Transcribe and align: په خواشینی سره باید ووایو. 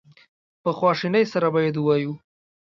په 0.63 0.69
خواشینی 0.77 1.23
سره 1.33 1.47
باید 1.55 1.75
ووایو. 1.77 2.13